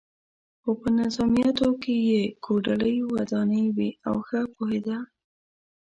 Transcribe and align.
خو 0.61 0.71
په 0.81 0.87
نظمیاتو 0.99 1.69
کې 1.83 1.95
یې 2.09 2.21
کوډلۍ 2.43 2.97
ودانې 3.13 3.63
وې 3.75 3.89
او 4.07 4.15
ښه 4.27 4.41
پوهېده. 4.55 4.97